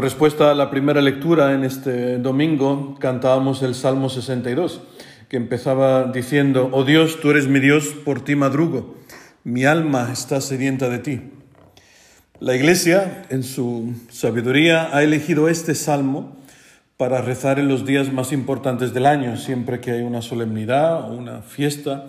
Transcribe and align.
Respuesta 0.00 0.52
a 0.52 0.54
la 0.54 0.70
primera 0.70 1.02
lectura 1.02 1.54
en 1.54 1.64
este 1.64 2.18
domingo, 2.18 2.96
cantábamos 3.00 3.62
el 3.62 3.74
Salmo 3.74 4.08
62, 4.08 4.80
que 5.28 5.36
empezaba 5.36 6.04
diciendo, 6.12 6.70
Oh 6.72 6.84
Dios, 6.84 7.20
tú 7.20 7.30
eres 7.30 7.48
mi 7.48 7.58
Dios, 7.58 7.88
por 8.04 8.22
ti 8.22 8.36
madrugo, 8.36 8.94
mi 9.42 9.64
alma 9.64 10.10
está 10.12 10.40
sedienta 10.40 10.88
de 10.88 10.98
ti. 11.00 11.20
La 12.38 12.54
Iglesia, 12.54 13.24
en 13.30 13.42
su 13.42 13.94
sabiduría, 14.08 14.96
ha 14.96 15.02
elegido 15.02 15.48
este 15.48 15.74
salmo 15.74 16.36
para 16.96 17.20
rezar 17.20 17.58
en 17.58 17.66
los 17.66 17.84
días 17.84 18.12
más 18.12 18.30
importantes 18.32 18.94
del 18.94 19.06
año, 19.06 19.36
siempre 19.36 19.80
que 19.80 19.90
hay 19.90 20.02
una 20.02 20.22
solemnidad 20.22 21.10
o 21.10 21.14
una 21.14 21.42
fiesta. 21.42 22.06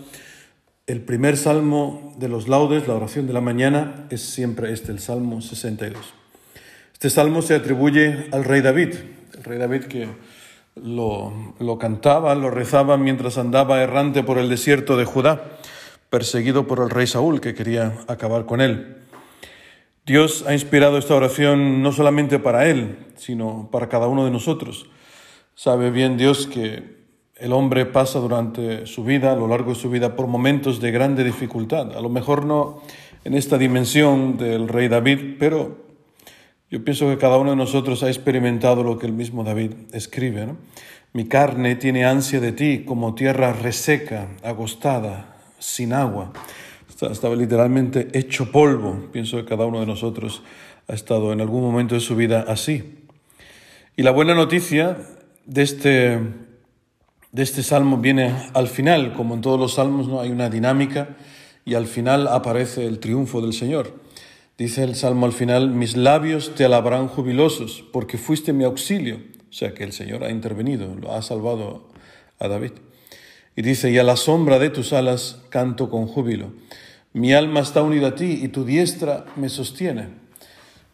El 0.86 1.02
primer 1.02 1.38
salmo 1.38 2.14
de 2.20 2.30
los 2.30 2.48
laudes, 2.48 2.88
la 2.88 2.94
oración 2.94 3.26
de 3.26 3.34
la 3.34 3.42
mañana, 3.42 4.06
es 4.12 4.22
siempre 4.22 4.72
este, 4.72 4.92
el 4.92 5.00
Salmo 5.00 5.42
62. 5.42 6.19
Este 7.02 7.12
salmo 7.12 7.42
se 7.42 7.56
atribuye 7.56 8.28
al 8.34 8.44
rey 8.44 8.60
David, 8.60 8.94
el 9.38 9.44
rey 9.46 9.58
David 9.58 9.86
que 9.86 10.10
lo, 10.76 11.32
cantaba, 11.80 12.36
lo 12.36 12.50
rezaba 12.50 12.98
mientras 12.98 13.38
andaba 13.38 13.82
errante 13.82 14.22
por 14.22 14.38
el 14.38 14.50
desierto 14.50 14.98
de 14.98 15.06
Judá, 15.06 15.60
perseguido 16.10 16.68
por 16.68 16.80
el 16.80 16.90
rey 16.90 17.08
Saúl 17.08 17.40
que 17.40 17.56
quería 17.56 17.94
acabar 18.10 18.46
con 18.46 18.60
él. 18.60 18.98
Dios 20.06 20.44
ha 20.46 20.52
inspirado 20.52 20.98
esta 20.98 21.16
oración 21.16 21.82
no 21.82 21.94
solamente 21.94 22.38
para 22.38 22.68
él, 22.68 22.98
sino 23.16 23.70
para 23.72 23.88
cada 23.88 24.08
uno 24.08 24.26
de 24.26 24.32
nosotros. 24.32 24.90
Sabe 25.56 25.92
bien 25.92 26.18
Dios 26.18 26.48
que 26.48 26.98
el 27.38 27.54
hombre 27.54 27.86
pasa 27.86 28.20
durante 28.20 28.86
su 28.88 29.06
vida, 29.06 29.32
a 29.32 29.38
lo 29.38 29.48
largo 29.48 29.70
de 29.70 29.80
su 29.80 29.90
vida, 29.90 30.18
por 30.18 30.28
momentos 30.28 30.82
de 30.82 30.92
grande 30.92 31.24
dificultad. 31.24 31.96
A 31.96 32.02
lo 32.02 32.10
mejor 32.10 32.44
no 32.44 32.82
en 33.24 33.36
esta 33.36 33.58
dimensión 33.58 34.36
del 34.36 34.68
rey 34.68 34.90
David, 34.90 35.38
pero 35.40 35.89
yo 36.72 36.84
pienso 36.84 37.08
que 37.10 37.18
cada 37.18 37.38
uno 37.38 37.52
de 37.52 37.56
nosotros 37.56 38.04
ha 38.04 38.10
experimentado 38.10 38.84
lo 38.84 39.00
que 39.00 39.08
el 39.08 39.14
mismo 39.14 39.44
David 39.44 39.72
escribe. 39.92 40.50
Mi 41.14 41.26
carne 41.26 41.76
tiene 41.76 42.06
ansia 42.06 42.40
de 42.40 42.52
ti 42.52 42.84
como 42.86 43.16
tierra 43.16 43.54
reseca, 43.54 44.28
agostada, 44.44 45.36
sin 45.58 45.94
agua. 45.94 46.32
Estaba 47.10 47.36
literalmente 47.36 48.10
hecho 48.14 48.52
polvo. 48.52 49.10
Pienso 49.12 49.38
que 49.38 49.46
cada 49.46 49.66
uno 49.66 49.80
de 49.80 49.88
nosotros 49.88 50.44
ha 50.88 50.94
estado 50.94 51.34
en 51.34 51.42
algún 51.42 51.64
momento 51.64 51.96
de 51.96 52.02
su 52.02 52.16
vida 52.16 52.46
así. 52.48 53.00
Y 53.96 54.04
la 54.04 54.12
buena 54.12 54.36
noticia 54.36 54.98
de 55.48 55.64
este, 55.64 56.20
de 57.32 57.44
este 57.44 57.64
salmo 57.64 57.98
viene 57.98 58.32
al 58.54 58.68
final. 58.68 59.14
Como 59.14 59.34
en 59.34 59.42
todos 59.42 59.60
los 59.60 59.74
salmos, 59.74 60.08
¿no? 60.08 60.22
hay 60.22 60.30
una 60.30 60.52
dinámica 60.52 61.18
y 61.66 61.74
al 61.74 61.88
final 61.88 62.28
aparece 62.28 62.86
el 62.86 63.00
triunfo 63.00 63.42
del 63.42 63.54
Señor. 63.54 64.08
Dice 64.60 64.84
el 64.84 64.96
Salmo 64.96 65.26
al 65.26 65.32
final, 65.32 65.70
mis 65.70 65.96
labios 65.96 66.54
te 66.54 66.66
alabarán 66.66 67.08
jubilosos, 67.08 67.86
porque 67.94 68.18
fuiste 68.18 68.52
mi 68.52 68.66
auxilio. 68.66 69.22
O 69.50 69.54
sea 69.54 69.74
que 69.74 69.86
el 69.86 69.94
Señor 69.94 70.26
ha 70.26 70.32
intervenido, 70.32 70.98
lo 71.00 71.14
ha 71.14 71.22
salvado 71.22 71.88
a 72.40 72.50
David. 72.50 72.74
Y 73.56 73.62
dice, 73.62 73.90
y 73.90 73.98
a 74.00 74.04
la 74.04 74.18
sombra 74.18 74.60
de 74.60 74.70
tus 74.70 74.92
alas 74.92 75.40
canto 75.48 75.90
con 75.90 76.08
júbilo. 76.08 76.52
Mi 77.14 77.34
alma 77.34 77.62
está 77.62 77.82
unida 77.82 78.10
a 78.10 78.16
ti 78.16 78.42
y 78.44 78.50
tu 78.50 78.66
diestra 78.66 79.26
me 79.38 79.48
sostiene. 79.48 80.10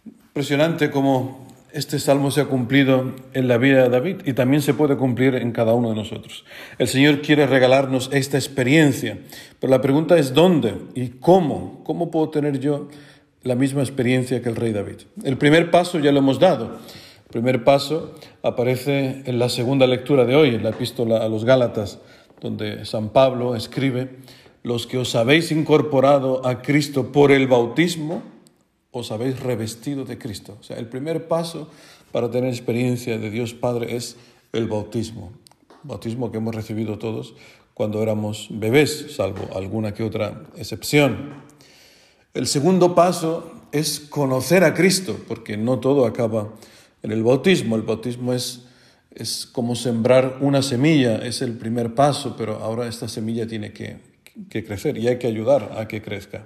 Impresionante 0.05 0.91
cómo 0.91 1.47
este 1.73 1.97
salmo 1.97 2.29
se 2.29 2.41
ha 2.41 2.45
cumplido 2.45 3.15
en 3.33 3.47
la 3.47 3.57
vida 3.57 3.81
de 3.81 3.89
David 3.89 4.17
y 4.25 4.33
también 4.33 4.61
se 4.61 4.75
puede 4.75 4.95
cumplir 4.95 5.33
en 5.33 5.51
cada 5.51 5.73
uno 5.73 5.89
de 5.89 5.95
nosotros. 5.95 6.45
El 6.77 6.87
Señor 6.87 7.23
quiere 7.23 7.47
regalarnos 7.47 8.11
esta 8.13 8.37
experiencia, 8.37 9.17
pero 9.59 9.71
la 9.71 9.81
pregunta 9.81 10.19
es 10.19 10.35
¿dónde 10.35 10.75
y 10.93 11.07
cómo? 11.19 11.81
¿Cómo 11.83 12.11
puedo 12.11 12.29
tener 12.29 12.59
yo 12.59 12.89
la 13.45 13.55
misma 13.55 13.81
experiencia 13.81 14.41
que 14.41 14.49
el 14.49 14.55
rey 14.55 14.73
David. 14.73 15.01
El 15.23 15.37
primer 15.37 15.69
paso 15.69 15.99
ya 15.99 16.11
lo 16.11 16.17
hemos 16.17 16.39
dado. 16.39 16.79
El 17.25 17.29
primer 17.31 17.63
paso 17.63 18.15
aparece 18.41 19.21
en 19.25 19.37
la 19.37 19.49
segunda 19.49 19.85
lectura 19.85 20.25
de 20.25 20.35
hoy, 20.35 20.55
en 20.55 20.63
la 20.63 20.71
epístola 20.71 21.23
a 21.23 21.29
los 21.29 21.45
Gálatas, 21.45 21.99
donde 22.41 22.85
San 22.85 23.09
Pablo 23.09 23.55
escribe, 23.55 24.17
los 24.63 24.87
que 24.87 24.97
os 24.97 25.13
habéis 25.13 25.51
incorporado 25.51 26.43
a 26.43 26.63
Cristo 26.63 27.11
por 27.11 27.31
el 27.31 27.45
bautismo, 27.47 28.23
os 28.89 29.11
habéis 29.11 29.39
revestido 29.39 30.05
de 30.05 30.17
Cristo. 30.17 30.57
O 30.59 30.63
sea, 30.63 30.77
el 30.77 30.87
primer 30.87 31.27
paso 31.27 31.69
para 32.11 32.31
tener 32.31 32.49
experiencia 32.49 33.19
de 33.19 33.29
Dios 33.29 33.53
Padre 33.53 33.95
es 33.95 34.17
el 34.53 34.67
bautismo. 34.67 35.33
Bautismo 35.83 36.31
que 36.31 36.39
hemos 36.39 36.55
recibido 36.55 36.97
todos 36.97 37.35
cuando 37.75 38.01
éramos 38.01 38.47
bebés, 38.49 39.13
salvo 39.15 39.55
alguna 39.55 39.93
que 39.93 40.01
otra 40.01 40.45
excepción. 40.55 41.43
El 42.35 42.47
segundo 42.47 42.95
paso 42.95 43.49
es 43.71 44.01
conocer 44.01 44.65
a 44.65 44.73
Cristo, 44.73 45.17
porque 45.25 45.55
no 45.55 45.79
todo 45.79 46.05
acaba 46.05 46.53
en 47.01 47.13
el 47.13 47.23
bautismo. 47.23 47.77
El 47.77 47.83
bautismo 47.83 48.33
es, 48.33 48.65
es 49.13 49.45
como 49.45 49.73
sembrar 49.73 50.39
una 50.41 50.61
semilla, 50.61 51.15
es 51.25 51.41
el 51.41 51.53
primer 51.53 51.95
paso, 51.95 52.35
pero 52.37 52.57
ahora 52.57 52.89
esta 52.89 53.07
semilla 53.07 53.47
tiene 53.47 53.71
que, 53.71 53.99
que 54.49 54.65
crecer 54.65 54.97
y 54.97 55.07
hay 55.07 55.17
que 55.17 55.27
ayudar 55.27 55.77
a 55.77 55.87
que 55.87 56.01
crezca. 56.01 56.45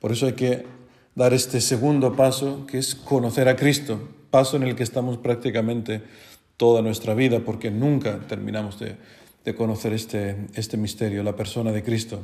Por 0.00 0.12
eso 0.12 0.26
hay 0.26 0.34
que 0.34 0.66
dar 1.14 1.32
este 1.32 1.62
segundo 1.62 2.14
paso, 2.14 2.66
que 2.66 2.76
es 2.76 2.94
conocer 2.94 3.48
a 3.48 3.56
Cristo, 3.56 4.06
paso 4.30 4.58
en 4.58 4.64
el 4.64 4.76
que 4.76 4.82
estamos 4.82 5.16
prácticamente 5.16 6.02
toda 6.58 6.82
nuestra 6.82 7.14
vida, 7.14 7.40
porque 7.40 7.70
nunca 7.70 8.18
terminamos 8.28 8.78
de, 8.78 8.96
de 9.46 9.54
conocer 9.54 9.94
este, 9.94 10.36
este 10.52 10.76
misterio, 10.76 11.22
la 11.22 11.36
persona 11.36 11.72
de 11.72 11.82
Cristo. 11.82 12.20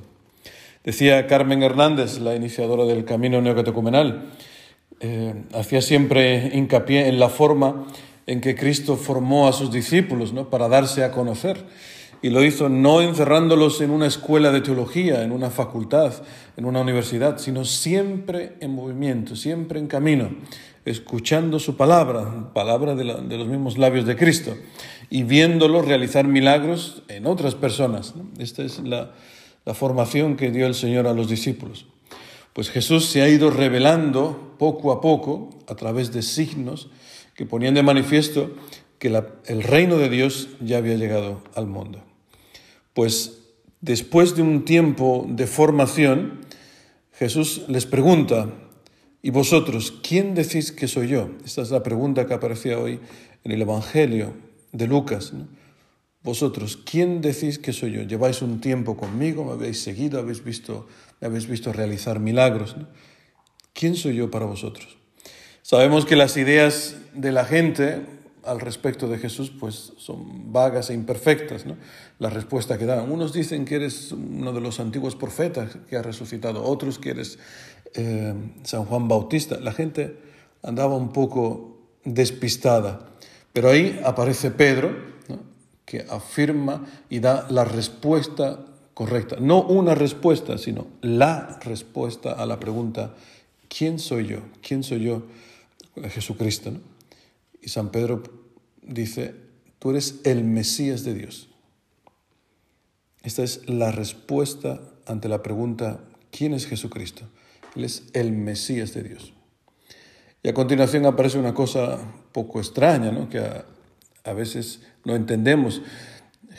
Decía 0.85 1.29
Carmen 1.29 1.63
Hernández, 1.63 2.19
la 2.19 2.35
iniciadora 2.35 2.85
del 2.85 3.05
Camino 3.05 3.41
Neocatecumenal, 3.41 4.33
eh, 4.99 5.33
hacía 5.55 5.81
siempre 5.81 6.51
hincapié 6.55 7.07
en 7.07 7.21
la 7.21 7.29
forma 7.29 7.87
en 8.27 8.41
que 8.41 8.57
Cristo 8.57 8.97
formó 8.97 9.47
a 9.47 9.53
sus 9.53 9.71
discípulos 9.71 10.33
¿no? 10.33 10.51
para 10.51 10.69
darse 10.69 11.05
a 11.05 11.13
conocer. 11.13 11.65
Y 12.21 12.31
lo 12.31 12.45
hizo 12.45 12.69
no 12.69 13.01
encerrándolos 13.01 13.81
en 13.81 13.91
una 13.91 14.07
escuela 14.07 14.51
de 14.51 14.61
teología, 14.61 15.23
en 15.23 15.31
una 15.31 15.51
facultad, 15.51 16.15
en 16.57 16.65
una 16.65 16.81
universidad, 16.81 17.39
sino 17.39 17.65
siempre 17.65 18.55
en 18.59 18.75
movimiento, 18.75 19.37
siempre 19.37 19.79
en 19.79 19.87
camino, 19.87 20.31
escuchando 20.85 21.61
su 21.61 21.77
palabra, 21.77 22.53
palabra 22.53 22.97
de, 22.97 23.05
los 23.05 23.49
mismos 23.49 23.79
labios 23.79 24.05
de 24.05 24.17
Cristo, 24.17 24.57
y 25.11 25.25
viéndolo 25.25 25.83
realizar 25.83 26.27
milagros 26.27 27.03
en 27.09 27.27
otras 27.27 27.57
personas. 27.57 28.15
Esta 28.39 28.63
es 28.63 28.79
la, 28.79 29.13
la 29.65 29.75
formación 29.75 30.37
que 30.37 30.51
dio 30.51 30.67
el 30.67 30.75
Señor 30.75 31.07
a 31.07 31.15
los 31.15 31.29
discípulos. 31.29 31.87
Pues 32.53 32.71
Jesús 32.71 33.07
se 33.07 33.23
ha 33.23 33.29
ido 33.29 33.51
revelando 33.51 34.55
poco 34.59 34.93
a 34.93 35.01
poco 35.01 35.51
a 35.69 35.75
través 35.75 36.13
de 36.13 36.23
signos 36.23 36.91
que 37.35 37.47
ponían 37.47 37.75
de 37.75 37.83
manifiesto 37.83 38.55
que 38.99 39.09
el 39.47 39.63
reino 39.63 39.97
de 39.97 40.09
Dios 40.09 40.49
ya 40.61 40.79
había 40.79 40.97
llegado 40.97 41.43
al 41.55 41.67
mundo. 41.67 42.03
Pues 42.93 43.41
después 43.81 44.37
de 44.37 44.43
un 44.43 44.65
tiempo 44.65 45.27
de 45.29 45.47
formación, 45.47 46.41
Jesús 47.13 47.63
les 47.69 47.87
pregunta, 47.87 48.49
¿y 49.23 49.31
vosotros 49.31 49.93
quién 50.07 50.35
decís 50.35 50.73
que 50.73 50.89
soy 50.89 51.09
yo? 51.09 51.31
Esta 51.45 51.63
es 51.63 51.71
la 51.71 51.83
pregunta 51.83 52.27
que 52.27 52.35
aparecía 52.35 52.79
hoy 52.79 53.01
en 53.45 53.53
el 53.53 53.63
Evangelio 53.63 54.35
de 54.73 54.87
Lucas. 54.87 55.33
Vosotros, 56.25 56.77
¿quién 56.77 57.21
decís 57.21 57.59
que 57.59 57.73
soy 57.73 57.93
yo? 57.93 58.03
Lleváis 58.03 58.43
un 58.43 58.61
tiempo 58.61 58.97
conmigo, 58.97 59.45
me 59.45 59.53
habéis 59.53 59.83
seguido, 59.83 60.21
habéis 60.21 60.45
visto, 60.45 60.87
me 61.21 61.27
habéis 61.27 61.49
visto 61.49 61.73
realizar 61.73 62.21
milagros. 62.21 62.77
¿Quién 63.73 63.97
soy 63.97 64.15
yo 64.15 64.31
para 64.31 64.47
vosotros? 64.47 64.99
Sabemos 65.63 66.07
que 66.07 66.15
las 66.15 66.37
ideas 66.37 66.97
de 67.13 67.33
la 67.33 67.45
gente 67.45 68.07
al 68.45 68.61
respecto 68.61 69.09
de 69.09 69.19
Jesús 69.19 69.53
pues 69.59 69.93
son 69.97 70.53
vagas 70.53 70.91
e 70.91 70.95
imperfectas, 70.95 71.65
la 72.19 72.31
respuesta 72.31 72.79
que 72.79 72.87
dan. 72.87 73.11
Unos 73.11 73.33
dicen 73.33 73.65
que 73.65 73.77
eres 73.77 74.13
uno 74.13 74.53
de 74.53 74.61
los 74.61 74.81
antiguos 74.81 75.17
profetas 75.17 75.77
que 75.89 75.97
ha 75.97 76.03
resucitado, 76.03 76.65
otros 76.65 76.99
que 76.99 77.11
eres 77.11 77.39
eh, 77.95 78.35
San 78.65 78.85
Juan 78.85 79.09
Bautista. 79.09 79.59
La 79.61 79.73
gente 79.73 80.19
andaba 80.63 80.97
un 80.97 81.13
poco 81.13 81.79
despistada, 82.05 83.11
pero 83.53 83.71
ahí 83.71 84.01
aparece 84.05 84.51
Pedro 84.51 85.12
que 85.93 86.07
afirma 86.09 86.87
y 87.11 87.21
da 87.21 87.47
la 87.51 87.67
respuesta 87.67 88.65
correcta. 88.95 89.37
No 89.39 89.63
una 89.63 89.95
respuesta, 89.95 90.57
sino 90.57 90.87
la 91.03 91.59
respuesta 91.61 92.33
a 92.33 92.47
la 92.47 92.59
pregunta, 92.59 93.15
¿quién 93.69 93.99
soy 93.99 94.27
yo? 94.29 94.39
¿Quién 94.67 94.85
soy 94.85 95.01
yo? 95.01 95.25
Jesucristo. 96.09 96.73
Y 97.61 97.69
San 97.69 97.91
Pedro 97.91 98.23
dice, 98.81 99.35
tú 99.79 99.91
eres 99.91 100.21
el 100.25 100.45
Mesías 100.45 101.05
de 101.05 101.13
Dios. 101.13 101.51
Esta 103.23 103.43
es 103.43 103.69
la 103.69 103.93
respuesta 103.93 104.81
ante 105.05 105.29
la 105.29 105.43
pregunta, 105.43 106.01
¿quién 106.31 106.55
es 106.55 106.65
Jesucristo? 106.65 107.29
Él 107.77 107.85
es 107.85 108.05
el 108.15 108.33
Mesías 108.33 108.95
de 108.95 109.03
Dios. 109.03 109.35
Y 110.43 110.49
a 110.49 110.55
continuación 110.55 111.05
aparece 111.05 111.39
una 111.39 111.53
cosa 111.53 111.99
poco 112.33 112.61
extraña, 112.61 113.13
¿no? 113.13 113.29
que 113.29 113.43
veces 114.33 114.83
no 115.05 115.17
entendemos. 115.17 115.83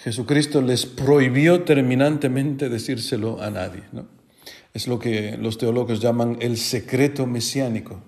Jesucristo 0.04 0.62
les 0.62 0.86
prohibió 0.86 1.64
terminantemente 1.64 2.70
decírselo 2.70 3.42
a 3.42 3.50
nadie. 3.50 3.84
¿no? 3.92 4.08
Es 4.74 4.88
lo 4.88 5.00
que 5.00 5.38
los 5.38 5.58
teólogos 5.58 6.02
llaman 6.02 6.38
el 6.42 6.58
secreto 6.58 7.26
mesiánico. 7.26 8.02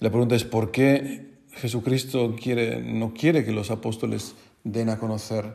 La 0.00 0.10
pregunta 0.10 0.34
es, 0.34 0.44
¿por 0.44 0.70
qué 0.70 1.34
Jesucristo 1.56 2.34
quiere, 2.40 2.82
no 2.82 3.14
quiere 3.14 3.44
que 3.44 3.52
los 3.52 3.70
apóstoles 3.70 4.34
den 4.64 4.88
a 4.88 4.98
conocer 4.98 5.52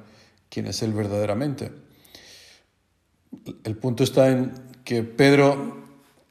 quién 0.50 0.68
es 0.68 0.82
Él 0.82 0.94
verdaderamente. 0.94 1.72
El 3.64 3.76
punto 3.76 4.04
está 4.04 4.30
en 4.30 4.54
que 4.84 5.04
Pedro 5.04 5.78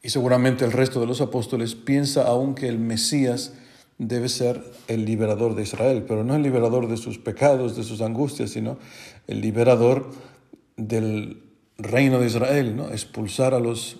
y 0.02 0.10
seguramente 0.10 0.64
el 0.64 0.72
resto 0.72 1.00
de 1.00 1.06
los 1.06 1.20
apóstoles 1.20 1.74
piensa 1.74 2.26
aún 2.26 2.54
que 2.54 2.68
el 2.68 2.78
Mesías 2.78 3.52
debe 3.98 4.28
ser 4.28 4.64
el 4.86 5.04
liberador 5.04 5.54
de 5.56 5.62
Israel, 5.62 6.04
pero 6.06 6.24
no 6.24 6.36
el 6.36 6.42
liberador 6.42 6.88
de 6.88 6.96
sus 6.96 7.18
pecados, 7.18 7.76
de 7.76 7.82
sus 7.82 8.00
angustias, 8.00 8.50
sino 8.50 8.78
el 9.26 9.40
liberador 9.40 10.10
del 10.76 11.42
reino 11.76 12.20
de 12.20 12.26
Israel, 12.26 12.76
¿no? 12.76 12.90
expulsar, 12.90 13.54
a 13.54 13.60
los, 13.60 13.98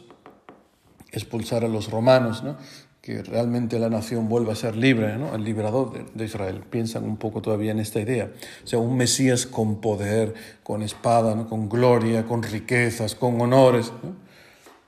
expulsar 1.10 1.64
a 1.64 1.68
los 1.68 1.90
romanos, 1.90 2.44
¿no? 2.44 2.56
que 3.02 3.22
realmente 3.22 3.78
la 3.78 3.88
nación 3.88 4.28
vuelva 4.28 4.52
a 4.52 4.56
ser 4.56 4.76
libre, 4.76 5.16
¿no? 5.18 5.34
el 5.34 5.42
liberador 5.42 6.12
de, 6.14 6.24
Israel. 6.24 6.62
Piensan 6.70 7.04
un 7.04 7.16
poco 7.16 7.42
todavía 7.42 7.72
en 7.72 7.80
esta 7.80 8.00
idea. 8.00 8.30
O 8.62 8.66
sea, 8.66 8.78
un 8.78 8.96
Mesías 8.96 9.46
con 9.46 9.80
poder, 9.80 10.34
con 10.62 10.82
espada, 10.82 11.34
¿no? 11.34 11.48
con 11.48 11.68
gloria, 11.68 12.24
con 12.26 12.42
riquezas, 12.42 13.14
con 13.14 13.40
honores. 13.40 13.92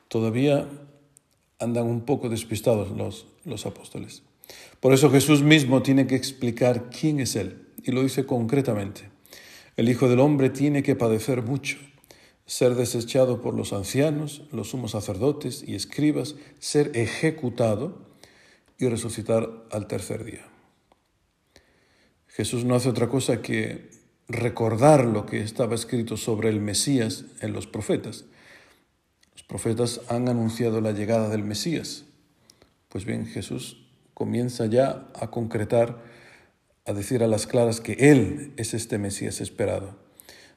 Todavía 0.09 0.69
andan 1.59 1.87
un 1.87 2.03
poco 2.03 2.29
despistados 2.29 2.91
los, 2.91 3.27
los 3.45 3.67
apóstoles. 3.67 4.23
Por 4.81 4.93
eso 4.95 5.11
Jesús 5.11 5.43
mismo 5.43 5.83
tiene 5.83 6.07
que 6.07 6.17
explicar 6.17 6.89
quién 6.91 7.21
es 7.21 7.37
Él, 7.37 7.67
y 7.83 7.93
lo 7.93 8.03
dice 8.03 8.25
concretamente. 8.25 9.11
El 9.77 9.89
Hijo 9.89 10.09
del 10.09 10.21
Hombre 10.21 10.51
tiene 10.51 10.83
que 10.83 10.97
padecer 10.97 11.43
mucho, 11.43 11.79
ser 12.47 12.75
desechado 12.75 13.41
por 13.41 13.55
los 13.55 13.73
ancianos, 13.73 14.43
los 14.53 14.71
sumos 14.71 14.93
sacerdotes 14.93 15.63
y 15.67 15.75
escribas, 15.75 16.35
ser 16.59 16.93
ejecutado 16.95 18.07
y 18.79 18.89
resucitar 18.89 19.51
al 19.71 19.87
tercer 19.87 20.25
día. 20.25 20.47
Jesús 22.27 22.65
no 22.65 22.75
hace 22.75 22.89
otra 22.89 23.09
cosa 23.09 23.43
que 23.43 23.91
recordar 24.29 25.05
lo 25.05 25.27
que 25.27 25.43
estaba 25.43 25.75
escrito 25.75 26.17
sobre 26.17 26.49
el 26.49 26.61
Mesías 26.61 27.25
en 27.41 27.53
los 27.53 27.67
profetas. 27.67 28.25
Los 29.33 29.43
profetas 29.43 30.01
han 30.09 30.29
anunciado 30.29 30.81
la 30.81 30.93
llegada 30.93 31.29
del 31.29 31.43
Mesías. 31.43 32.05
Pues 32.89 33.05
bien, 33.05 33.27
Jesús 33.27 33.80
comienza 34.21 34.67
ya 34.67 35.07
a 35.19 35.31
concretar, 35.31 35.97
a 36.85 36.93
decir 36.93 37.23
a 37.23 37.27
las 37.27 37.47
claras 37.47 37.81
que 37.81 37.95
Él 37.95 38.53
es 38.59 38.75
este 38.75 38.99
Mesías 38.99 39.41
esperado. 39.41 39.97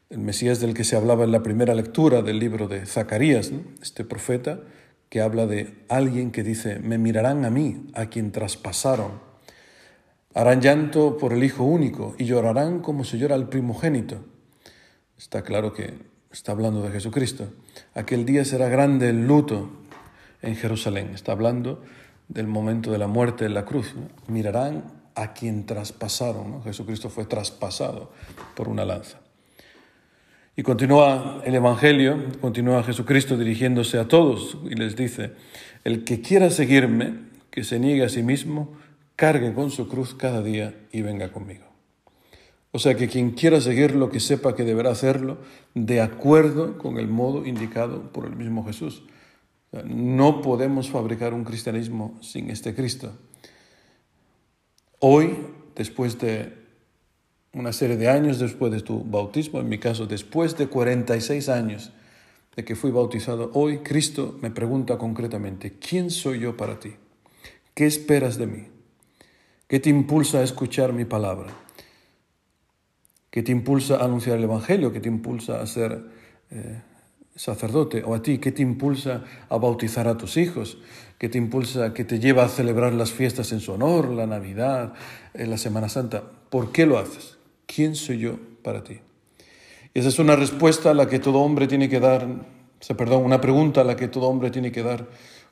El 0.10 0.20
Mesías 0.20 0.60
del 0.60 0.74
que 0.74 0.84
se 0.84 0.98
hablaba 0.98 1.24
en 1.24 1.32
la 1.32 1.44
primera 1.44 1.74
lectura 1.74 2.22
del 2.22 2.40
libro 2.40 2.68
de 2.68 2.86
Zacarías, 2.86 3.54
este 3.82 4.04
profeta 4.04 4.60
que 5.08 5.22
habla 5.22 5.48
de 5.48 5.76
alguien 5.88 6.32
que 6.32 6.44
dice, 6.44 6.80
me 6.80 6.98
mirarán 6.98 7.46
a 7.46 7.50
mí, 7.50 7.88
a 7.94 8.08
quien 8.08 8.34
traspasaron. 8.34 9.22
Harán 10.34 10.60
llanto 10.60 11.18
por 11.18 11.32
el 11.32 11.42
Hijo 11.42 11.64
único 11.64 12.16
y 12.18 12.26
llorarán 12.26 12.82
como 12.82 13.06
se 13.06 13.18
llora 13.18 13.36
al 13.36 13.48
primogénito. 13.48 14.26
Está 15.18 15.44
claro 15.44 15.72
que 15.72 15.94
está 16.34 16.52
hablando 16.52 16.82
de 16.82 16.92
Jesucristo. 16.92 17.48
Aquel 17.94 18.26
día 18.26 18.44
será 18.44 18.68
grande 18.68 19.08
el 19.08 19.26
luto 19.26 19.70
en 20.42 20.58
Jerusalén. 20.58 21.12
Está 21.14 21.32
hablando 21.32 21.82
del 22.28 22.48
momento 22.48 22.92
de 22.92 22.98
la 22.98 23.08
muerte 23.08 23.46
en 23.46 23.54
la 23.54 23.66
cruz. 23.66 23.94
Mirarán 24.28 24.84
a 25.16 25.34
quien 25.34 25.66
traspasaron. 25.66 26.64
Jesucristo 26.64 27.10
fue 27.10 27.26
traspasado 27.26 28.12
por 28.56 28.68
una 28.68 28.86
lanza. 28.86 29.20
Y 30.56 30.62
continúa 30.62 31.42
el 31.46 31.56
Evangelio, 31.56 32.26
continúa 32.40 32.84
Jesucristo 32.84 33.38
dirigiéndose 33.38 33.98
a 33.98 34.08
todos 34.08 34.58
y 34.70 34.76
les 34.76 34.96
dice, 34.96 35.32
el 35.84 36.04
que 36.04 36.22
quiera 36.22 36.52
seguirme, 36.52 37.16
que 37.50 37.64
se 37.64 37.80
niegue 37.80 38.04
a 38.04 38.10
sí 38.10 38.22
mismo, 38.22 38.74
cargue 39.16 39.54
con 39.54 39.72
su 39.72 39.88
cruz 39.88 40.14
cada 40.14 40.44
día 40.44 40.76
y 40.92 41.02
venga 41.02 41.32
conmigo. 41.32 41.66
O 42.72 42.80
sea 42.80 42.96
que 42.96 43.08
quien 43.08 43.32
quiera 43.32 43.62
seguirlo, 43.62 44.10
que 44.10 44.20
sepa 44.20 44.56
que 44.56 44.64
deberá 44.64 44.92
hacerlo 44.92 45.38
de 45.74 46.02
acuerdo 46.02 46.78
con 46.78 46.98
el 46.98 47.08
modo 47.08 47.46
indicado 47.46 48.12
por 48.12 48.26
el 48.26 48.36
mismo 48.36 48.64
Jesús. 48.66 49.04
No 49.86 50.42
podemos 50.42 50.90
fabricar 50.90 51.34
un 51.34 51.44
cristianismo 51.44 52.20
sin 52.22 52.50
este 52.52 52.76
Cristo. 52.76 53.12
Hoy, 55.00 55.36
después 55.76 56.20
de 56.20 56.64
una 57.54 57.74
serie 57.74 57.98
de 57.98 58.10
años 58.10 58.40
después 58.40 58.72
de 58.72 58.82
tu 58.82 59.04
bautismo, 59.04 59.60
en 59.60 59.70
mi 59.70 59.78
caso 59.80 60.06
después 60.08 60.58
de 60.58 60.68
46 60.68 61.50
años 61.50 61.92
de 62.56 62.64
que 62.64 62.76
fui 62.76 62.92
bautizado, 62.92 63.52
hoy 63.54 63.80
Cristo 63.80 64.38
me 64.42 64.52
pregunta 64.52 64.98
concretamente, 64.98 65.74
¿quién 65.80 66.10
soy 66.10 66.40
yo 66.40 66.58
para 66.58 66.80
ti? 66.80 66.96
¿Qué 67.74 67.86
esperas 67.86 68.38
de 68.38 68.48
mí? 68.48 68.68
¿Qué 69.68 69.80
te 69.80 69.90
impulsa 69.90 70.40
a 70.40 70.44
escuchar 70.44 70.94
mi 70.94 71.06
palabra? 71.06 71.52
¿Qué 73.30 73.42
te 73.42 73.52
impulsa 73.52 73.98
a 73.98 74.06
anunciar 74.06 74.38
el 74.38 74.44
Evangelio? 74.44 74.92
¿Qué 74.92 75.00
te 75.00 75.10
impulsa 75.10 75.62
a 75.62 75.66
ser 75.66 76.06
eh, 76.52 76.82
sacerdote? 77.36 78.04
¿O 78.04 78.16
a 78.16 78.22
ti? 78.22 78.38
¿Qué 78.38 78.52
te 78.52 78.62
impulsa 78.62 79.24
a 79.50 79.58
bautizar 79.58 80.08
a 80.08 80.18
tus 80.18 80.38
hijos? 80.38 80.78
¿Qué 81.18 81.30
te 81.30 81.38
impulsa, 81.38 81.94
qué 81.94 82.04
te 82.04 82.20
lleva 82.20 82.44
a 82.44 82.50
celebrar 82.50 82.94
las 82.94 83.12
fiestas 83.12 83.52
en 83.52 83.60
su 83.60 83.72
honor, 83.74 84.10
la 84.10 84.28
Navidad, 84.28 84.94
eh, 85.34 85.48
la 85.48 85.58
Semana 85.58 85.90
Santa? 85.90 86.24
¿Por 86.50 86.72
qué 86.72 86.86
lo 86.86 86.98
haces? 86.98 87.38
¿quién 87.74 87.96
soy 87.96 88.20
yo 88.20 88.40
para 88.62 88.84
ti? 88.84 89.00
esa 89.94 90.08
es 90.08 90.18
una 90.18 90.36
respuesta 90.36 90.90
a 90.90 90.94
la 90.94 91.08
que 91.08 91.20
todo 91.20 91.40
hombre 91.40 91.68
tiene 91.68 91.88
que 91.88 92.00
dar, 92.00 92.26
o 92.26 92.84
sea, 92.84 92.98
perdón, 92.98 93.24
una 93.24 93.42
pregunta 93.42 93.82
a 93.82 93.84
la 93.84 93.96
que 93.96 94.08
todo 94.08 94.28
hombre 94.28 94.50
tiene 94.50 94.72
que 94.72 94.82
dar 94.82 95.08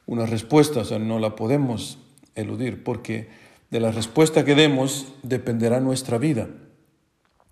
una 0.08 0.26
respuesta, 0.26 0.80
o 0.80 0.86
sea, 0.86 0.98
no 0.98 1.20
la 1.20 1.36
podemos 1.36 2.00
eludir, 2.34 2.84
porque 2.84 3.30
de 3.70 3.80
la 3.80 3.92
respuesta 3.92 4.44
que 4.44 4.56
demos 4.56 5.14
dependerá 5.22 5.80
nuestra 5.80 6.18
vida, 6.18 6.48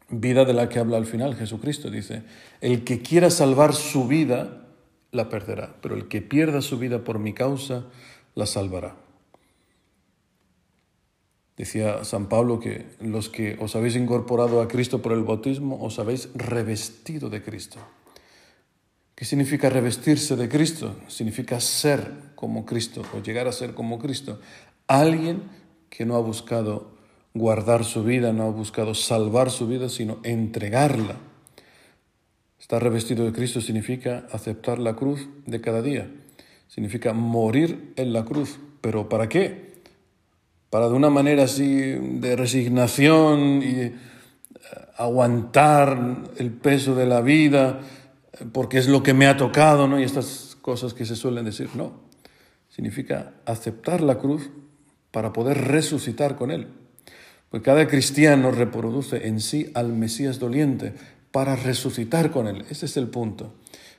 vida 0.10 0.46
de 0.46 0.54
la 0.54 0.70
que 0.70 0.80
habla 0.80 0.98
al 0.98 1.06
final 1.06 1.36
Jesucristo, 1.36 1.90
dice, 1.90 2.24
el 2.62 2.84
que 2.84 3.02
quiera 3.02 3.30
salvar 3.30 3.74
su 3.74 4.08
vida, 4.08 4.68
la 5.12 5.30
perderá, 5.30 5.76
pero 5.82 5.96
el 5.96 6.08
que 6.08 6.22
pierda 6.22 6.62
su 6.62 6.78
vida 6.78 7.04
por 7.04 7.20
mi 7.20 7.34
causa, 7.34 7.86
la 8.36 8.46
salvará. 8.46 8.96
Decía 11.58 12.06
San 12.06 12.30
Pablo 12.30 12.60
que 12.60 12.86
los 13.02 13.28
que 13.28 13.58
os 13.60 13.76
habéis 13.76 13.98
incorporado 13.98 14.62
a 14.62 14.68
Cristo 14.68 15.02
por 15.02 15.12
el 15.12 15.24
bautismo, 15.24 15.84
os 15.84 16.00
habéis 16.00 16.30
revestido 16.34 17.30
de 17.30 17.44
Cristo. 17.44 17.80
¿Qué 19.14 19.26
significa 19.26 19.70
revestirse 19.70 20.38
de 20.38 20.48
Cristo? 20.48 20.96
Significa 21.10 21.60
ser 21.60 22.14
como 22.36 22.66
Cristo 22.66 23.02
o 23.14 23.22
llegar 23.22 23.50
a 23.50 23.52
ser 23.52 23.74
como 23.74 24.00
Cristo. 24.00 24.40
Alguien 24.88 25.44
que 25.90 26.06
no 26.06 26.16
ha 26.16 26.22
buscado 26.22 26.99
guardar 27.34 27.86
su 27.86 28.04
vida, 28.04 28.34
no 28.34 28.44
ha 28.44 28.50
buscado 28.52 28.94
salvar 28.96 29.52
su 29.52 29.68
vida, 29.68 29.90
sino 29.90 30.20
entregarla. 30.24 31.16
Estar 32.60 32.84
revestido 32.84 33.26
de 33.26 33.34
Cristo 33.34 33.62
significa 33.62 34.28
aceptar 34.32 34.80
la 34.80 34.96
cruz 34.96 35.28
de 35.46 35.62
cada 35.62 35.82
día. 35.82 36.12
Significa 36.68 37.14
morir 37.14 37.94
en 37.96 38.14
la 38.14 38.26
cruz. 38.26 38.60
¿Pero 38.82 39.10
para 39.10 39.28
qué? 39.28 39.70
para 40.70 40.88
de 40.88 40.94
una 40.94 41.10
manera 41.10 41.44
así 41.44 41.66
de 41.66 42.36
resignación 42.36 43.64
y 43.64 43.80
eh, 43.82 43.96
aguantar 44.98 46.30
el 46.38 46.52
peso 46.52 46.96
de 46.96 47.06
la 47.06 47.22
vida 47.22 47.80
porque 48.54 48.78
es 48.78 48.88
lo 48.88 49.04
que 49.04 49.14
me 49.14 49.28
ha 49.28 49.36
tocado, 49.36 49.88
¿no? 49.88 50.00
Y 50.00 50.04
estas 50.04 50.58
cosas 50.62 50.94
que 50.94 51.06
se 51.06 51.16
suelen 51.16 51.46
decir, 51.46 51.70
no. 51.76 52.08
Significa 52.70 53.34
aceptar 53.46 54.02
la 54.02 54.18
cruz 54.18 54.50
para 55.12 55.34
poder 55.34 55.68
resucitar 55.68 56.36
con 56.36 56.52
él. 56.52 56.68
Pues 57.50 57.64
cada 57.64 57.88
cristiano 57.88 58.52
reproduce 58.52 59.28
en 59.28 59.40
sí 59.40 59.72
al 59.74 59.94
Mesías 59.94 60.40
doliente 60.40 60.94
para 61.32 61.56
resucitar 61.56 62.32
con 62.32 62.48
él. 62.48 62.66
Ese 62.70 62.86
es 62.86 62.98
el 62.98 63.08
punto. 63.08 63.54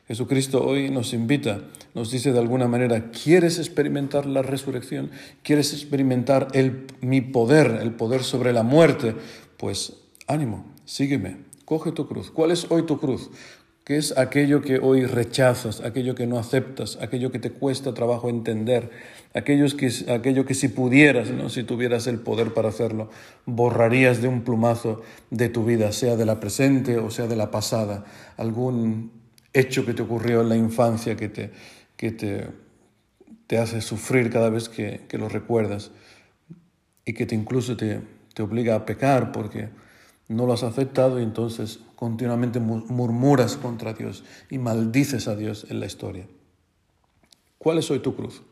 Jesucristo 0.06 0.64
hoy 0.64 0.90
nos 0.90 1.12
invita, 1.12 1.60
nos 1.94 2.10
dice 2.10 2.32
de 2.32 2.40
alguna 2.40 2.66
manera, 2.66 3.12
¿quieres 3.12 3.58
experimentar 3.58 4.26
la 4.26 4.42
resurrección? 4.42 5.10
¿Quieres 5.44 5.72
experimentar 5.72 6.48
el, 6.52 6.86
mi 7.00 7.20
poder, 7.20 7.78
el 7.80 7.92
poder 7.92 8.24
sobre 8.24 8.52
la 8.52 8.64
muerte? 8.64 9.14
Pues 9.56 9.94
ánimo, 10.26 10.66
sígueme, 10.84 11.36
coge 11.64 11.92
tu 11.92 12.08
cruz. 12.08 12.32
¿Cuál 12.32 12.50
es 12.50 12.66
hoy 12.70 12.86
tu 12.86 12.98
cruz? 12.98 13.30
¿Qué 13.90 13.96
es 13.96 14.16
aquello 14.16 14.62
que 14.62 14.78
hoy 14.78 15.04
rechazas, 15.04 15.80
aquello 15.80 16.14
que 16.14 16.28
no 16.28 16.38
aceptas, 16.38 16.96
aquello 17.00 17.32
que 17.32 17.40
te 17.40 17.50
cuesta 17.50 17.92
trabajo 17.92 18.28
entender, 18.28 18.88
aquellos 19.34 19.74
que, 19.74 19.90
aquello 20.12 20.46
que 20.46 20.54
si 20.54 20.68
pudieras, 20.68 21.32
¿no? 21.32 21.48
si 21.48 21.64
tuvieras 21.64 22.06
el 22.06 22.20
poder 22.20 22.54
para 22.54 22.68
hacerlo, 22.68 23.10
borrarías 23.46 24.22
de 24.22 24.28
un 24.28 24.42
plumazo 24.42 25.02
de 25.30 25.48
tu 25.48 25.64
vida, 25.64 25.90
sea 25.90 26.14
de 26.14 26.24
la 26.24 26.38
presente 26.38 26.98
o 26.98 27.10
sea 27.10 27.26
de 27.26 27.34
la 27.34 27.50
pasada, 27.50 28.04
algún 28.36 29.10
hecho 29.52 29.84
que 29.84 29.92
te 29.92 30.02
ocurrió 30.02 30.42
en 30.42 30.50
la 30.50 30.56
infancia 30.56 31.16
que 31.16 31.28
te, 31.28 31.50
que 31.96 32.12
te, 32.12 32.46
te 33.48 33.58
hace 33.58 33.80
sufrir 33.80 34.30
cada 34.30 34.50
vez 34.50 34.68
que, 34.68 35.00
que, 35.08 35.18
lo 35.18 35.28
recuerdas 35.28 35.90
y 37.04 37.12
que 37.12 37.26
te 37.26 37.34
incluso 37.34 37.76
te, 37.76 38.00
te 38.34 38.42
obliga 38.42 38.76
a 38.76 38.86
pecar 38.86 39.32
porque 39.32 39.68
no 40.34 40.46
lo 40.46 40.52
has 40.52 40.62
aceptado 40.62 41.18
y 41.18 41.24
entonces 41.24 41.80
continuamente 41.96 42.60
murmuras 42.60 43.56
contra 43.56 43.94
Dios 43.94 44.22
y 44.48 44.58
maldices 44.58 45.26
a 45.28 45.34
Dios 45.34 45.66
en 45.70 45.80
la 45.80 45.86
historia. 45.86 46.26
¿Cuál 47.58 47.78
es 47.78 47.90
hoy 47.90 47.98
tu 47.98 48.14
cruz? 48.14 48.42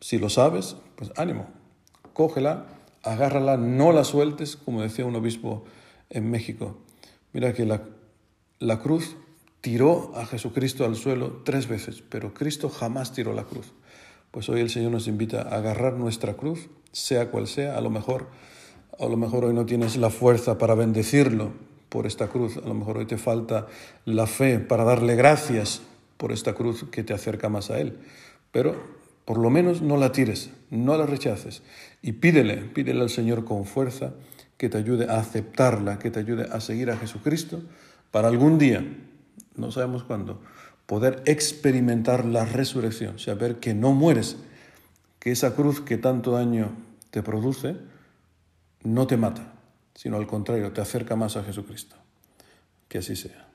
Si 0.00 0.18
lo 0.18 0.30
sabes, 0.30 0.76
pues 0.96 1.12
ánimo, 1.16 1.48
cógela, 2.12 2.66
agárrala, 3.02 3.56
no 3.56 3.92
la 3.92 4.04
sueltes, 4.04 4.56
como 4.56 4.82
decía 4.82 5.04
un 5.04 5.16
obispo 5.16 5.64
en 6.10 6.30
México. 6.30 6.78
Mira 7.32 7.52
que 7.52 7.66
la, 7.66 7.82
la 8.60 8.78
cruz 8.78 9.16
tiró 9.60 10.12
a 10.14 10.26
Jesucristo 10.26 10.84
al 10.84 10.96
suelo 10.96 11.42
tres 11.44 11.68
veces, 11.68 12.02
pero 12.08 12.32
Cristo 12.34 12.68
jamás 12.68 13.12
tiró 13.12 13.34
la 13.34 13.44
cruz. 13.44 13.72
Pues 14.30 14.48
hoy 14.48 14.60
el 14.60 14.70
Señor 14.70 14.92
nos 14.92 15.08
invita 15.08 15.42
a 15.42 15.56
agarrar 15.56 15.94
nuestra 15.94 16.34
cruz, 16.34 16.68
sea 16.92 17.30
cual 17.30 17.48
sea, 17.48 17.76
a 17.76 17.80
lo 17.80 17.90
mejor, 17.90 18.28
a 18.98 19.06
lo 19.06 19.16
mejor 19.16 19.44
hoy 19.44 19.54
no 19.54 19.66
tienes 19.66 19.96
la 19.96 20.10
fuerza 20.10 20.58
para 20.58 20.74
bendecirlo 20.74 21.52
por 21.88 22.06
esta 22.06 22.28
cruz, 22.28 22.56
a 22.56 22.68
lo 22.68 22.74
mejor 22.74 22.98
hoy 22.98 23.06
te 23.06 23.18
falta 23.18 23.66
la 24.04 24.26
fe 24.26 24.58
para 24.58 24.84
darle 24.84 25.16
gracias 25.16 25.82
por 26.16 26.32
esta 26.32 26.54
cruz 26.54 26.84
que 26.90 27.02
te 27.02 27.12
acerca 27.12 27.48
más 27.48 27.70
a 27.70 27.80
Él, 27.80 27.98
pero 28.52 28.76
por 29.24 29.38
lo 29.38 29.50
menos 29.50 29.82
no 29.82 29.96
la 29.96 30.12
tires, 30.12 30.50
no 30.70 30.96
la 30.96 31.06
rechaces 31.06 31.62
y 32.02 32.12
pídele, 32.12 32.56
pídele 32.56 33.00
al 33.00 33.10
Señor 33.10 33.44
con 33.44 33.64
fuerza 33.64 34.12
que 34.56 34.68
te 34.68 34.78
ayude 34.78 35.10
a 35.10 35.18
aceptarla, 35.18 35.98
que 35.98 36.10
te 36.10 36.20
ayude 36.20 36.46
a 36.50 36.60
seguir 36.60 36.90
a 36.90 36.96
Jesucristo 36.96 37.62
para 38.10 38.28
algún 38.28 38.58
día, 38.58 38.84
no 39.56 39.70
sabemos 39.70 40.04
cuándo, 40.04 40.40
poder 40.86 41.22
experimentar 41.26 42.24
la 42.24 42.44
resurrección, 42.44 43.18
saber 43.18 43.56
que 43.56 43.74
no 43.74 43.92
mueres, 43.92 44.36
que 45.18 45.30
esa 45.30 45.54
cruz 45.54 45.80
que 45.80 45.96
tanto 45.96 46.32
daño 46.32 46.72
te 47.10 47.22
produce 47.22 47.76
no 48.82 49.06
te 49.06 49.16
mata, 49.16 49.52
sino 49.94 50.16
al 50.16 50.26
contrario, 50.26 50.72
te 50.72 50.80
acerca 50.80 51.16
más 51.16 51.36
a 51.36 51.44
Jesucristo. 51.44 51.96
Que 52.88 52.98
así 52.98 53.16
sea. 53.16 53.49